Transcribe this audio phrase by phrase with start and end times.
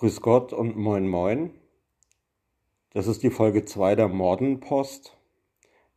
[0.00, 1.50] Grüß Gott und moin moin.
[2.94, 5.14] Das ist die Folge 2 der Mordenpost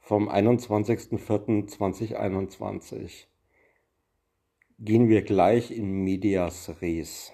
[0.02, 3.28] vom 21.04.2021.
[4.78, 7.32] Gehen wir gleich in Medias Res.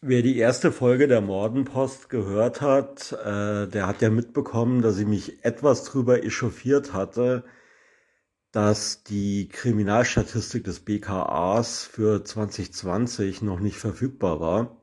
[0.00, 5.06] Wer die erste Folge der Mordenpost gehört hat, äh, der hat ja mitbekommen, dass ich
[5.06, 7.44] mich etwas drüber echauffiert hatte,
[8.52, 14.76] dass die Kriminalstatistik des BKAs für 2020 noch nicht verfügbar war.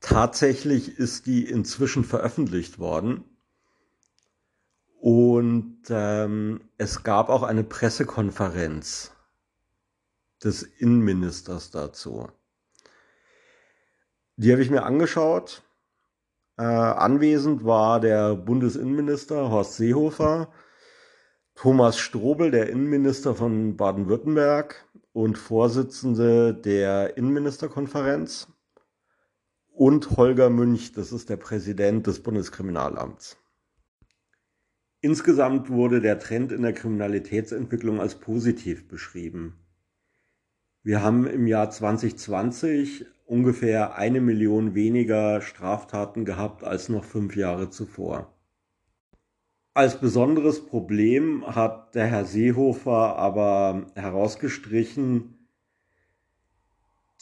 [0.00, 3.24] Tatsächlich ist die inzwischen veröffentlicht worden.
[5.00, 9.12] Und ähm, es gab auch eine Pressekonferenz
[10.44, 12.28] des Innenministers dazu.
[14.36, 15.62] Die habe ich mir angeschaut.
[16.58, 20.52] Äh, anwesend war der Bundesinnenminister Horst Seehofer
[21.60, 28.46] Thomas Strobel, der Innenminister von Baden-Württemberg und Vorsitzende der Innenministerkonferenz
[29.72, 33.38] und Holger Münch, das ist der Präsident des Bundeskriminalamts.
[35.00, 39.58] Insgesamt wurde der Trend in der Kriminalitätsentwicklung als positiv beschrieben.
[40.84, 47.68] Wir haben im Jahr 2020 ungefähr eine Million weniger Straftaten gehabt als noch fünf Jahre
[47.68, 48.37] zuvor.
[49.78, 55.38] Als besonderes Problem hat der Herr Seehofer aber herausgestrichen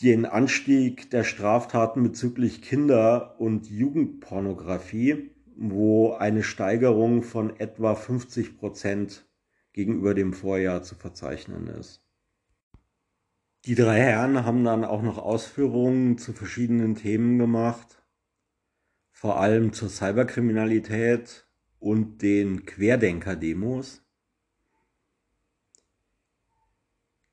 [0.00, 9.26] den Anstieg der Straftaten bezüglich Kinder- und Jugendpornografie, wo eine Steigerung von etwa 50 Prozent
[9.74, 12.06] gegenüber dem Vorjahr zu verzeichnen ist.
[13.66, 18.02] Die drei Herren haben dann auch noch Ausführungen zu verschiedenen Themen gemacht,
[19.10, 21.45] vor allem zur Cyberkriminalität,
[21.78, 24.02] und den Querdenker-Demos.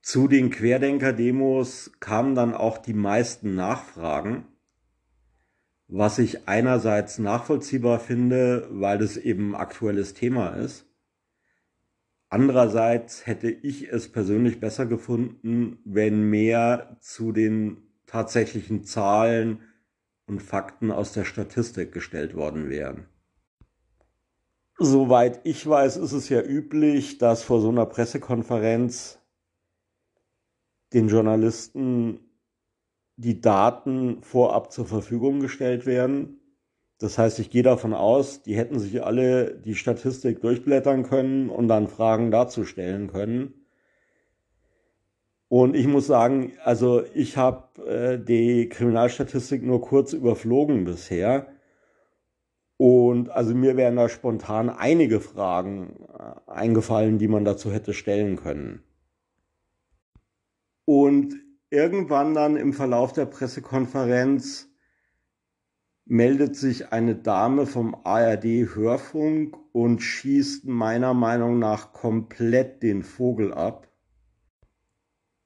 [0.02, 4.45] Zu den Querdenker-Demos kamen dann auch die meisten Nachfragen,
[5.88, 10.85] was ich einerseits nachvollziehbar finde, weil es eben aktuelles Thema ist.
[12.29, 19.62] Andererseits hätte ich es persönlich besser gefunden, wenn mehr zu den tatsächlichen Zahlen
[20.25, 23.06] und Fakten aus der Statistik gestellt worden wären.
[24.85, 29.17] Soweit ich weiß, ist es ja üblich, dass vor so einer Pressekonferenz
[30.91, 32.19] den Journalisten
[33.16, 36.41] die Daten vorab zur Verfügung gestellt werden.
[36.99, 41.69] Das heißt, ich gehe davon aus, die hätten sich alle die Statistik durchblättern können und
[41.69, 43.53] dann Fragen dazu stellen können.
[45.47, 51.53] Und ich muss sagen, also ich habe äh, die Kriminalstatistik nur kurz überflogen bisher.
[52.85, 58.35] Und also mir wären da spontan einige Fragen äh, eingefallen, die man dazu hätte stellen
[58.35, 58.83] können.
[60.83, 61.33] Und
[61.69, 64.67] irgendwann dann im Verlauf der Pressekonferenz
[66.03, 73.53] meldet sich eine Dame vom ARD Hörfunk und schießt meiner Meinung nach komplett den Vogel
[73.53, 73.88] ab.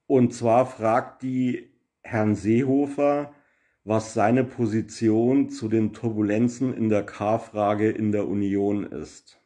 [0.08, 1.70] Und zwar fragt die
[2.02, 3.32] Herrn Seehofer,
[3.88, 9.40] was seine Position zu den Turbulenzen in der K-Frage in der Union ist.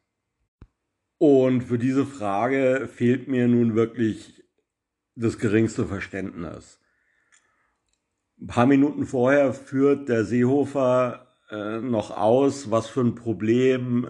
[1.19, 4.43] Und für diese Frage fehlt mir nun wirklich
[5.13, 6.79] das geringste Verständnis.
[8.41, 14.07] Ein paar Minuten vorher führt der Seehofer äh, noch aus, was für ein Problem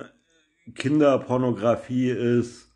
[0.75, 2.71] Kinderpornografie ist,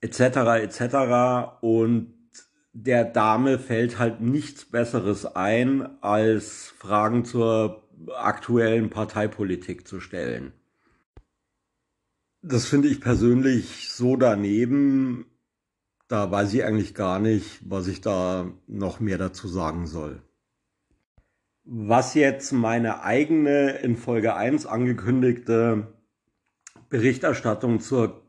[0.00, 0.20] etc.
[0.62, 1.60] etc.
[1.60, 2.14] Und
[2.72, 7.82] der Dame fällt halt nichts Besseres ein, als Fragen zur
[8.16, 10.52] aktuellen Parteipolitik zu stellen.
[12.42, 15.26] Das finde ich persönlich so daneben,
[16.08, 20.22] da weiß ich eigentlich gar nicht, was ich da noch mehr dazu sagen soll.
[21.64, 25.92] Was jetzt meine eigene in Folge 1 angekündigte
[26.88, 28.19] Berichterstattung zur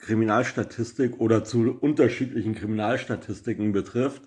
[0.00, 4.22] Kriminalstatistik oder zu unterschiedlichen Kriminalstatistiken betrifft,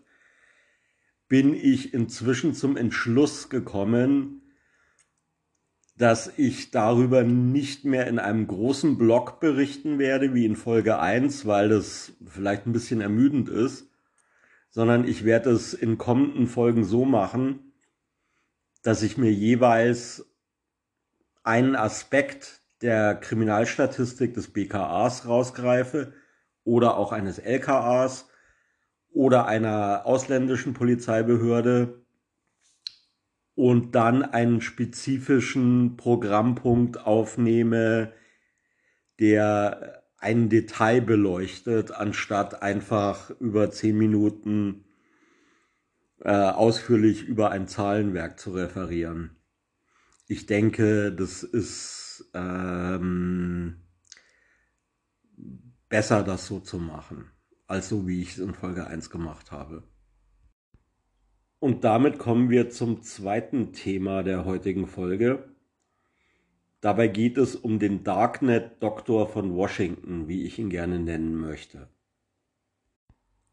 [1.28, 4.42] bin ich inzwischen zum Entschluss gekommen,
[5.98, 11.46] dass ich darüber nicht mehr in einem großen Blog berichten werde, wie in Folge 1,
[11.46, 13.88] weil das vielleicht ein bisschen ermüdend ist,
[14.70, 17.74] sondern ich werde es in kommenden Folgen so machen,
[18.82, 20.26] dass ich mir jeweils
[21.44, 26.14] einen Aspekt der Kriminalstatistik des BKAs rausgreife
[26.66, 28.30] oder auch eines LKAs
[29.10, 32.04] oder einer ausländischen Polizeibehörde
[33.56, 38.12] und dann einen spezifischen Programmpunkt aufnehme,
[39.20, 44.84] der ein Detail beleuchtet, anstatt einfach über zehn Minuten
[46.20, 49.38] äh, ausführlich über ein Zahlenwerk zu referieren.
[50.28, 52.03] Ich denke, das ist
[52.34, 53.82] ähm,
[55.90, 57.32] besser, das so zu machen,
[57.68, 59.84] als so wie ich es in Folge 1 gemacht habe.
[61.60, 65.50] Und damit kommen wir zum zweiten Thema der heutigen Folge.
[66.82, 71.88] Dabei geht es um den Darknet-Doktor von Washington, wie ich ihn gerne nennen möchte.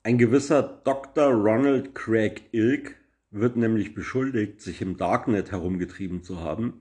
[0.03, 1.27] Ein gewisser Dr.
[1.27, 2.97] Ronald Craig Ilk
[3.31, 6.81] wird nämlich beschuldigt, sich im Darknet herumgetrieben zu haben,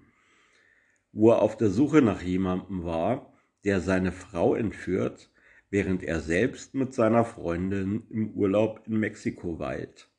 [1.11, 3.33] wo er auf der Suche nach jemandem war,
[3.63, 5.29] der seine Frau entführt,
[5.69, 10.09] während er selbst mit seiner Freundin im Urlaub in Mexiko weilt.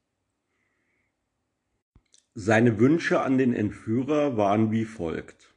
[2.34, 5.54] Seine Wünsche an den Entführer waren wie folgt.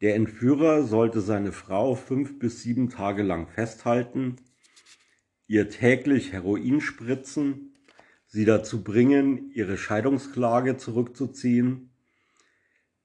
[0.00, 4.36] Der Entführer sollte seine Frau fünf bis sieben Tage lang festhalten,
[5.46, 7.74] ihr täglich Heroin spritzen,
[8.26, 11.89] sie dazu bringen, ihre Scheidungsklage zurückzuziehen,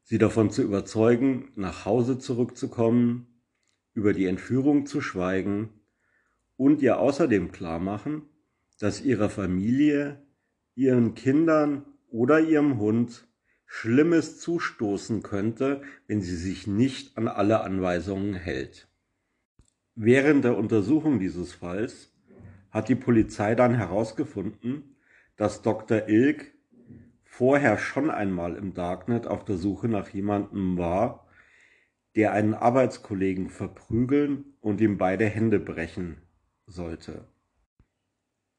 [0.05, 3.41] sie davon zu überzeugen, nach Hause zurückzukommen,
[3.93, 5.69] über die Entführung zu schweigen
[6.57, 8.21] und ihr außerdem klarmachen,
[8.79, 10.23] dass ihrer Familie,
[10.75, 13.27] ihren Kindern oder ihrem Hund
[13.65, 18.87] Schlimmes zustoßen könnte, wenn sie sich nicht an alle Anweisungen hält.
[19.95, 22.13] Während der Untersuchung dieses Falls
[22.69, 24.97] hat die Polizei dann herausgefunden,
[25.35, 26.07] dass Dr.
[26.07, 26.54] Ilk
[27.37, 31.27] vorher schon einmal im Darknet auf der Suche nach jemandem war,
[32.15, 36.21] der einen Arbeitskollegen verprügeln und ihm beide Hände brechen
[36.65, 37.27] sollte.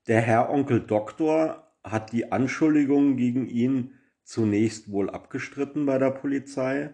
[0.08, 3.94] Der Herr Onkel Doktor hat die Anschuldigungen gegen ihn
[4.24, 6.90] zunächst wohl abgestritten bei der Polizei,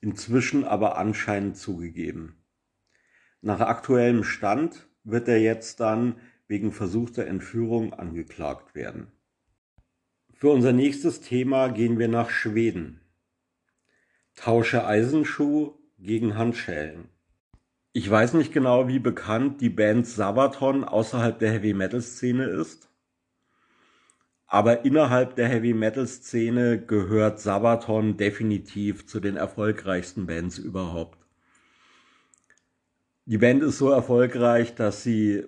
[0.00, 2.42] inzwischen aber anscheinend zugegeben.
[3.42, 9.12] Nach aktuellem Stand wird er jetzt dann wegen versuchter Entführung angeklagt werden.
[10.40, 13.02] Für unser nächstes Thema gehen wir nach Schweden.
[14.34, 17.10] Tausche Eisenschuh gegen Handschellen.
[17.92, 22.88] Ich weiß nicht genau, wie bekannt die Band Sabaton außerhalb der Heavy Metal Szene ist.
[24.46, 31.18] Aber innerhalb der Heavy Metal Szene gehört Sabaton definitiv zu den erfolgreichsten Bands überhaupt.
[33.26, 35.44] Die Band ist so erfolgreich, dass sie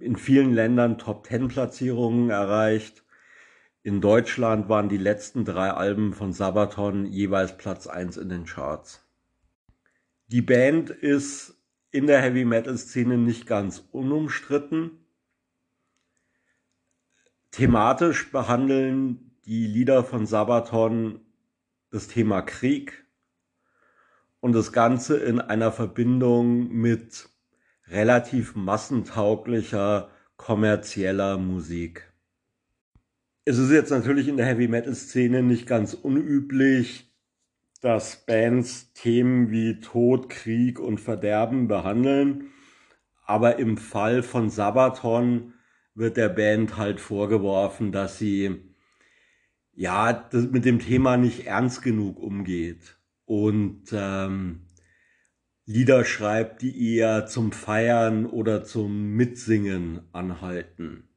[0.00, 3.02] in vielen Ländern Top Ten Platzierungen erreicht.
[3.84, 9.04] In Deutschland waren die letzten drei Alben von Sabaton jeweils Platz eins in den Charts.
[10.28, 15.04] Die Band ist in der Heavy Metal Szene nicht ganz unumstritten.
[17.50, 21.20] Thematisch behandeln die Lieder von Sabaton
[21.90, 23.04] das Thema Krieg
[24.38, 27.28] und das Ganze in einer Verbindung mit
[27.88, 32.11] relativ massentauglicher kommerzieller Musik.
[33.44, 37.12] Es ist jetzt natürlich in der Heavy Metal Szene nicht ganz unüblich,
[37.80, 42.52] dass Bands Themen wie Tod, Krieg und Verderben behandeln,
[43.26, 45.54] aber im Fall von Sabaton
[45.96, 48.60] wird der Band halt vorgeworfen, dass sie
[49.72, 52.96] ja mit dem Thema nicht ernst genug umgeht.
[53.24, 54.68] Und ähm,
[55.66, 61.08] Lieder schreibt, die eher zum Feiern oder zum Mitsingen anhalten,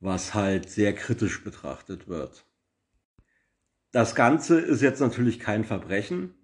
[0.00, 2.44] was halt sehr kritisch betrachtet wird.
[3.90, 6.34] Das Ganze ist jetzt natürlich kein Verbrechen.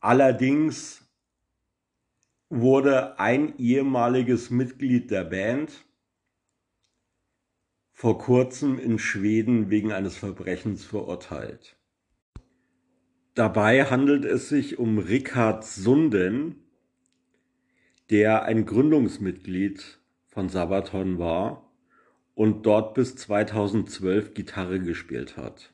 [0.00, 1.02] Allerdings
[2.48, 5.72] wurde ein ehemaliges Mitglied der Band
[7.92, 11.76] vor kurzem in Schweden wegen eines Verbrechens verurteilt.
[13.34, 16.62] Dabei handelt es sich um Rickard Sunden,
[18.10, 19.98] der ein Gründungsmitglied
[20.34, 21.70] von Sabaton war
[22.34, 25.72] und dort bis 2012 Gitarre gespielt hat.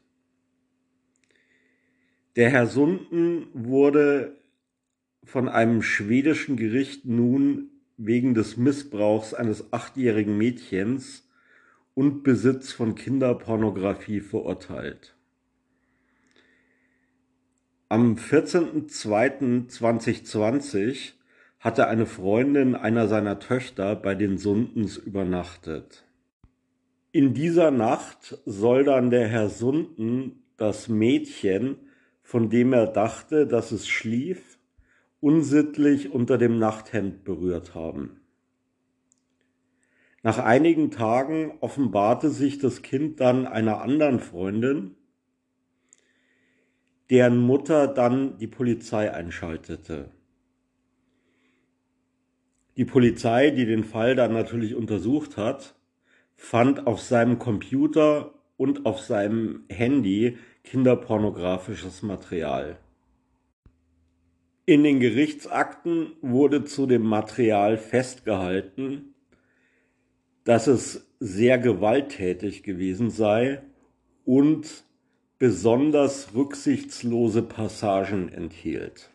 [2.37, 4.37] Der Herr Sunden wurde
[5.25, 11.29] von einem schwedischen Gericht nun wegen des Missbrauchs eines achtjährigen Mädchens
[11.95, 15.17] und Besitz von Kinderpornografie verurteilt.
[17.89, 21.15] Am 14.02.2020
[21.61, 26.05] hatte eine Freundin einer seiner Töchter bei den Sundens übernachtet.
[27.13, 31.77] In dieser Nacht soll dann der Herr Sunden das Mädchen,
[32.23, 34.59] von dem er dachte, dass es schlief,
[35.21, 38.21] unsittlich unter dem Nachthemd berührt haben.
[40.23, 44.95] Nach einigen Tagen offenbarte sich das Kind dann einer anderen Freundin,
[47.11, 50.11] deren Mutter dann die Polizei einschaltete.
[52.81, 55.75] Die Polizei, die den Fall dann natürlich untersucht hat,
[56.35, 62.79] fand auf seinem Computer und auf seinem Handy kinderpornografisches Material.
[64.65, 69.15] In den Gerichtsakten wurde zu dem Material festgehalten,
[70.45, 73.61] dass es sehr gewalttätig gewesen sei
[74.25, 74.85] und
[75.39, 79.11] besonders rücksichtslose Passagen enthielt.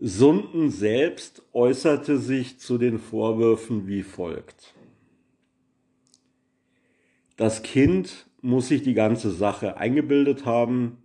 [0.00, 4.74] Sunden selbst äußerte sich zu den Vorwürfen wie folgt.
[7.36, 10.98] Das Kind muss sich die ganze Sache eingebildet haben,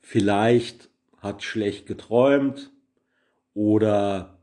[0.00, 2.72] vielleicht hat schlecht geträumt
[3.54, 4.38] oder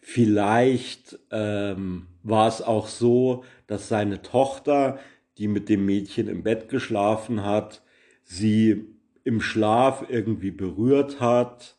[0.00, 4.98] vielleicht ähm, war es auch so, dass seine Tochter,
[5.36, 7.82] die mit dem Mädchen im Bett geschlafen hat,
[8.22, 8.86] sie
[9.24, 11.76] im Schlaf irgendwie berührt hat,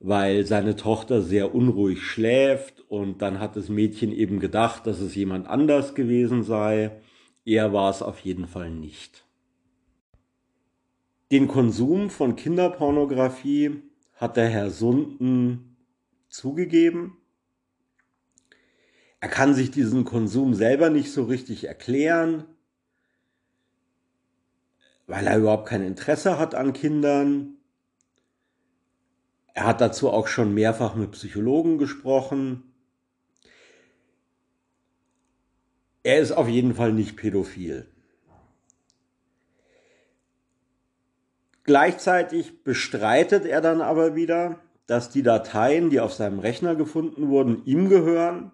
[0.00, 5.14] weil seine Tochter sehr unruhig schläft und dann hat das Mädchen eben gedacht, dass es
[5.14, 7.00] jemand anders gewesen sei.
[7.44, 9.24] Er war es auf jeden Fall nicht.
[11.30, 13.82] Den Konsum von Kinderpornografie
[14.14, 15.76] hat der Herr Sunden
[16.28, 17.16] zugegeben.
[19.20, 22.44] Er kann sich diesen Konsum selber nicht so richtig erklären,
[25.08, 27.56] weil er überhaupt kein Interesse hat an Kindern.
[29.54, 32.62] Er hat dazu auch schon mehrfach mit Psychologen gesprochen.
[36.04, 37.88] Er ist auf jeden Fall nicht pädophil.
[41.64, 47.64] Gleichzeitig bestreitet er dann aber wieder, dass die Dateien, die auf seinem Rechner gefunden wurden,
[47.64, 48.52] ihm gehören.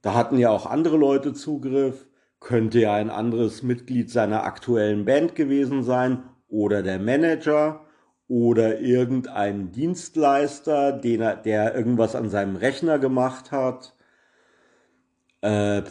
[0.00, 2.07] Da hatten ja auch andere Leute Zugriff.
[2.40, 7.84] Könnte ja ein anderes Mitglied seiner aktuellen Band gewesen sein oder der Manager
[8.28, 13.94] oder irgendein Dienstleister, den er, der irgendwas an seinem Rechner gemacht hat.
[15.40, 15.82] Äh,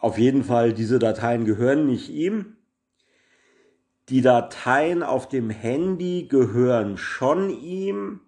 [0.00, 2.56] auf jeden Fall, diese Dateien gehören nicht ihm.
[4.08, 8.20] Die Dateien auf dem Handy gehören schon ihm,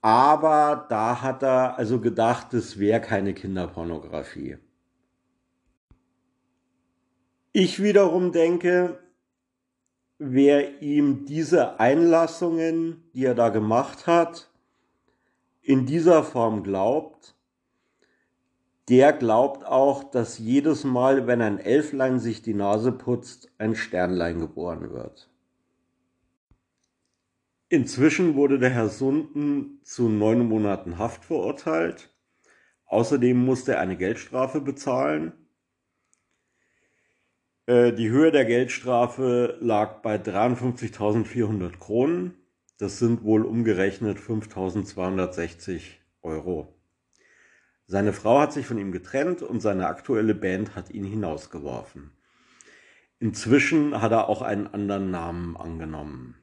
[0.00, 4.58] aber da hat er also gedacht, es wäre keine Kinderpornografie.
[7.52, 8.98] Ich wiederum denke,
[10.18, 14.50] wer ihm diese Einlassungen, die er da gemacht hat,
[15.62, 17.34] in dieser Form glaubt,
[18.88, 24.40] der glaubt auch, dass jedes Mal, wenn ein Elflein sich die Nase putzt, ein Sternlein
[24.40, 25.28] geboren wird.
[27.68, 32.10] Inzwischen wurde der Herr Sunden zu neun Monaten Haft verurteilt.
[32.86, 35.32] Außerdem musste er eine Geldstrafe bezahlen.
[37.68, 42.34] Äh, die Höhe der Geldstrafe lag bei 53.400 Kronen.
[42.78, 45.82] Das sind wohl umgerechnet 5.260
[46.22, 46.74] Euro.
[47.84, 52.12] Seine Frau hat sich von ihm getrennt und seine aktuelle Band hat ihn hinausgeworfen.
[53.18, 56.36] Inzwischen hat er auch einen anderen Namen angenommen.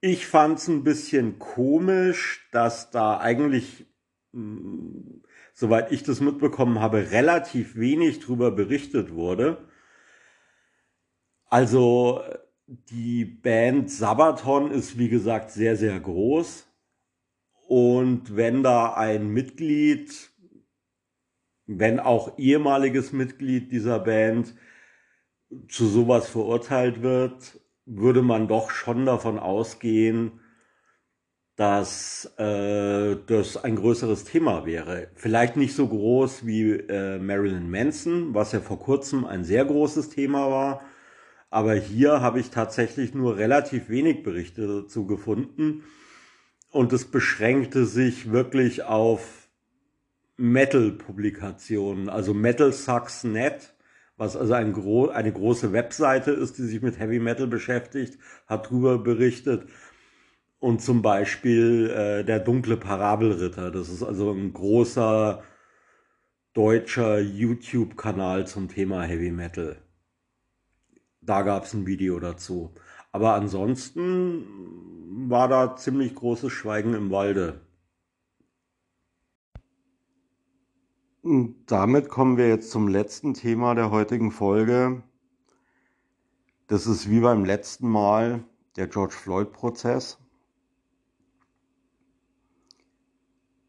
[0.00, 3.84] Ich fand es ein bisschen komisch, dass da eigentlich,
[4.32, 5.22] hm,
[5.62, 9.58] soweit ich das mitbekommen habe, relativ wenig drüber berichtet wurde.
[11.46, 12.20] Also
[12.66, 16.66] die Band Sabaton ist wie gesagt sehr, sehr groß.
[17.68, 20.32] Und wenn da ein Mitglied,
[21.66, 24.56] wenn auch ehemaliges Mitglied dieser Band
[25.68, 30.40] zu sowas verurteilt wird, würde man doch schon davon ausgehen,
[31.56, 35.08] dass äh, das ein größeres Thema wäre.
[35.14, 40.08] Vielleicht nicht so groß wie äh, Marilyn Manson, was ja vor kurzem ein sehr großes
[40.08, 40.82] Thema war.
[41.50, 45.84] Aber hier habe ich tatsächlich nur relativ wenig Berichte dazu gefunden
[46.70, 49.42] und es beschränkte sich wirklich auf
[50.38, 53.74] Metal-Publikationen, also Metal Sucks Net,
[54.16, 58.66] was also ein gro eine große Webseite ist, die sich mit Heavy Metal beschäftigt, hat
[58.66, 59.68] darüber berichtet.
[60.62, 65.42] Und zum Beispiel äh, der dunkle Parabelritter, das ist also ein großer
[66.52, 69.82] deutscher YouTube-Kanal zum Thema Heavy Metal.
[71.20, 72.72] Da gab es ein Video dazu.
[73.10, 74.46] Aber ansonsten
[75.28, 77.60] war da ziemlich großes Schweigen im Walde.
[81.22, 85.02] Und damit kommen wir jetzt zum letzten Thema der heutigen Folge.
[86.68, 88.44] Das ist wie beim letzten Mal
[88.76, 90.21] der George Floyd-Prozess.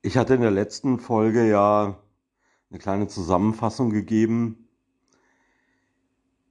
[0.06, 1.98] Ich hatte in der letzten Folge ja
[2.70, 4.68] eine kleine Zusammenfassung gegeben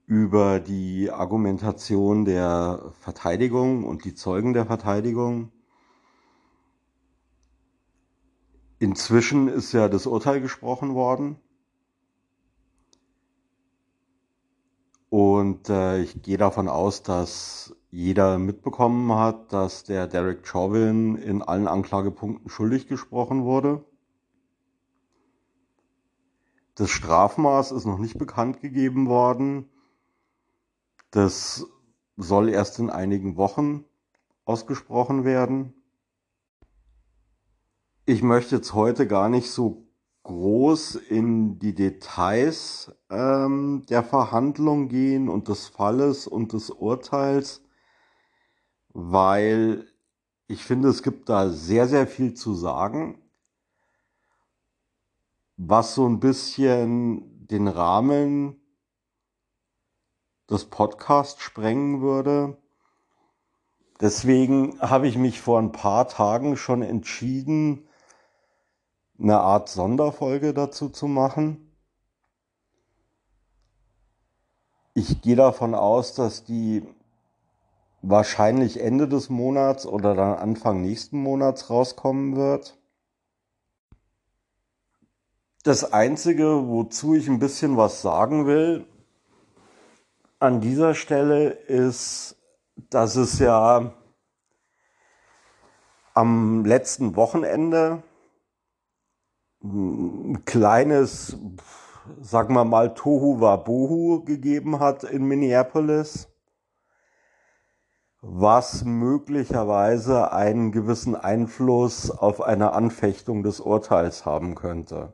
[0.07, 5.51] über die Argumentation der Verteidigung und die Zeugen der Verteidigung.
[8.79, 11.35] Inzwischen ist ja das Urteil gesprochen worden.
[15.13, 21.43] Und äh, ich gehe davon aus, dass jeder mitbekommen hat, dass der Derek Chauvin in
[21.43, 23.85] allen Anklagepunkten schuldig gesprochen wurde.
[26.73, 29.69] Das Strafmaß ist noch nicht bekannt gegeben worden.
[31.11, 31.67] Das
[32.17, 33.85] soll erst in einigen Wochen
[34.45, 35.75] ausgesprochen werden.
[38.07, 39.82] Ich möchte jetzt heute gar nicht so
[40.23, 47.61] groß in die Details ähm, der Verhandlung gehen und des Falles und des Urteils,
[48.89, 49.85] weil
[50.47, 53.21] ich finde, es gibt da sehr, sehr viel zu sagen,
[55.57, 58.61] was so ein bisschen den Rahmen
[60.49, 62.57] des Podcasts sprengen würde.
[64.01, 67.87] Deswegen habe ich mich vor ein paar Tagen schon entschieden,
[69.23, 71.71] eine Art Sonderfolge dazu zu machen.
[74.93, 76.83] Ich gehe davon aus, dass die
[78.01, 82.77] wahrscheinlich Ende des Monats oder dann Anfang nächsten Monats rauskommen wird.
[85.63, 88.85] Das Einzige, wozu ich ein bisschen was sagen will,
[90.39, 92.35] an dieser Stelle ist,
[92.89, 93.93] dass es ja
[96.13, 98.03] am letzten Wochenende
[100.45, 101.37] kleines,
[102.21, 106.27] sagen wir mal, Tohu Wabohu gegeben hat in Minneapolis,
[108.21, 115.13] was möglicherweise einen gewissen Einfluss auf eine Anfechtung des Urteils haben könnte.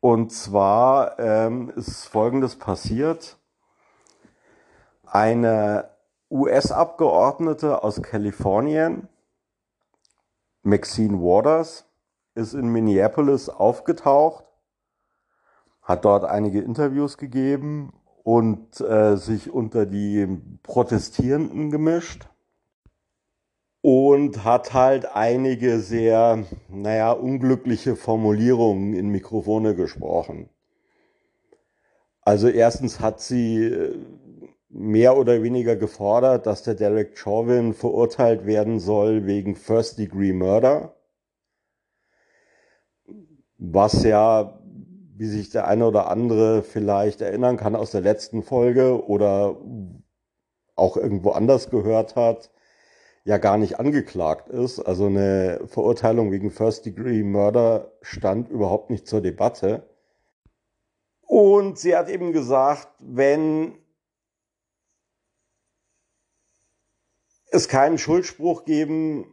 [0.00, 3.38] Und zwar ähm, ist Folgendes passiert.
[5.04, 5.90] Eine
[6.30, 9.08] US-Abgeordnete aus Kalifornien
[10.66, 11.86] Maxine Waters
[12.34, 14.44] ist in Minneapolis aufgetaucht,
[15.80, 17.92] hat dort einige Interviews gegeben
[18.24, 20.26] und äh, sich unter die
[20.64, 22.28] Protestierenden gemischt
[23.80, 30.48] und hat halt einige sehr, naja, unglückliche Formulierungen in Mikrofone gesprochen.
[32.22, 33.94] Also erstens hat sie äh,
[34.78, 40.94] mehr oder weniger gefordert, dass der Derek Chauvin verurteilt werden soll wegen First Degree Murder.
[43.56, 44.60] Was ja,
[45.16, 49.56] wie sich der eine oder andere vielleicht erinnern kann aus der letzten Folge oder
[50.74, 52.50] auch irgendwo anders gehört hat,
[53.24, 54.78] ja gar nicht angeklagt ist.
[54.78, 59.88] Also eine Verurteilung wegen First Degree Murder stand überhaupt nicht zur Debatte.
[61.22, 63.78] Und sie hat eben gesagt, wenn
[67.50, 69.26] es keinen Schuldspruch geben,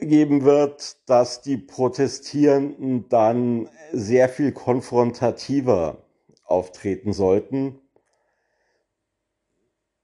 [0.00, 5.98] geben wird, dass die Protestierenden dann sehr viel konfrontativer
[6.44, 7.78] auftreten sollten,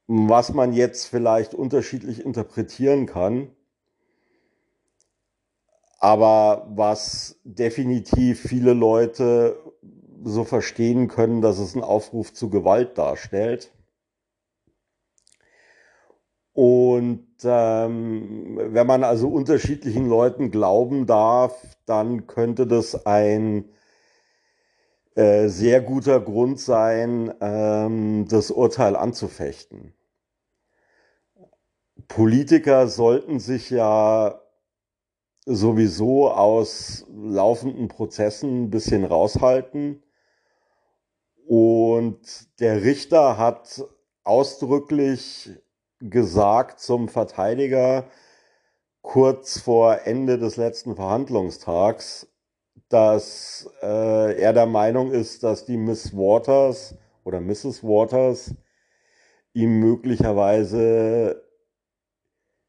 [0.06, 3.50] was man jetzt vielleicht unterschiedlich interpretieren kann,
[5.98, 9.58] aber was definitiv viele Leute
[10.22, 13.72] so verstehen können, dass es einen Aufruf zu Gewalt darstellt.
[16.56, 23.66] Und ähm, wenn man also unterschiedlichen Leuten glauben darf, dann könnte das ein
[25.16, 29.92] äh, sehr guter Grund sein, ähm, das Urteil anzufechten.
[32.08, 34.40] Politiker sollten sich ja
[35.44, 40.02] sowieso aus laufenden Prozessen ein bisschen raushalten.
[41.46, 42.18] Und
[42.60, 43.84] der Richter hat
[44.24, 45.50] ausdrücklich
[46.00, 48.04] gesagt zum Verteidiger
[49.02, 52.26] kurz vor Ende des letzten Verhandlungstags,
[52.88, 57.82] dass äh, er der Meinung ist, dass die Miss Waters oder Mrs.
[57.82, 58.54] Waters
[59.52, 61.42] ihm möglicherweise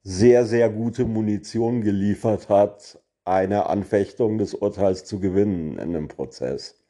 [0.04, 6.82] sehr, sehr gute Munition geliefert hat, eine Anfechtung des Urteils zu gewinnen in einem Prozess.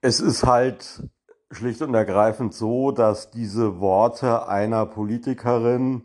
[0.00, 1.02] Es ist halt
[1.50, 6.02] schlicht und ergreifend so, dass diese Worte einer Politikerin,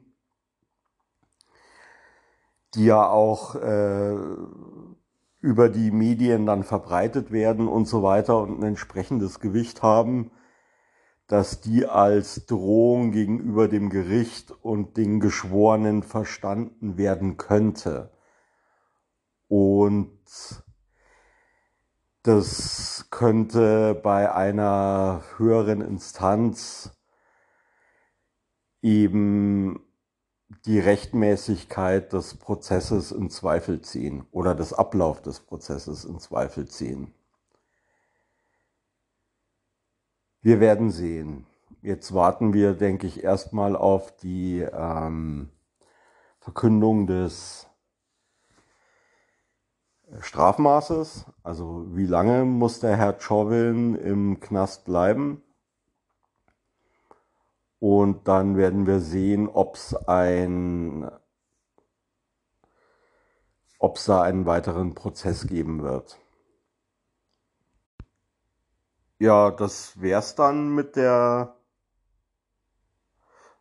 [2.76, 4.16] die ja auch äh,
[5.42, 10.32] über die Medien dann verbreitet werden und so weiter und ein entsprechendes Gewicht haben,
[11.28, 18.12] dass die als Drohung gegenüber dem Gericht und den Geschworenen verstanden werden könnte.
[19.48, 20.20] Und
[22.24, 26.92] das könnte bei einer höheren Instanz
[28.82, 29.80] eben
[30.66, 37.14] die Rechtmäßigkeit des Prozesses in Zweifel ziehen oder des Ablauf des Prozesses in Zweifel ziehen.
[40.42, 41.46] Wir werden sehen.
[41.82, 45.50] Jetzt warten wir, denke ich, erstmal auf die ähm,
[46.40, 47.68] Verkündung des
[50.20, 51.26] Strafmaßes.
[51.44, 55.42] Also wie lange muss der Herr Chauvelin im Knast bleiben?
[57.80, 61.10] Und dann werden wir sehen, ob es ein,
[63.80, 66.20] ob es da einen weiteren Prozess geben wird.
[69.18, 71.56] Ja, das wär's dann mit der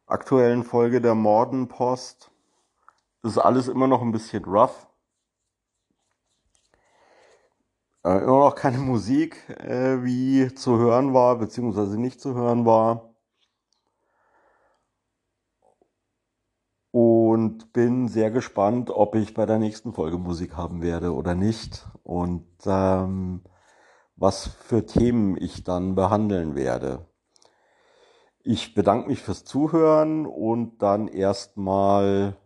[0.06, 2.30] aktuellen Folge der Mordenpost.
[3.22, 4.89] Das ist alles immer noch ein bisschen rough.
[8.04, 13.10] Äh, immer noch keine Musik, äh, wie zu hören war, beziehungsweise nicht zu hören war.
[16.92, 21.86] und bin sehr gespannt, ob ich bei der nächsten Folge Musik haben werde oder nicht
[22.02, 23.42] und ähm,
[24.16, 27.06] was für Themen ich dann behandeln werde.
[28.42, 32.36] Ich bedanke mich fürs Zuhören und dann erstmal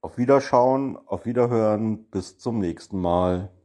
[0.00, 3.55] auf Wiederschauen, auf Wiederhören, bis zum nächsten Mal.